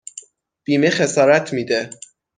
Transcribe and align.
بیمه 0.63 0.89
خسارت 0.89 1.53
میده 1.53 1.89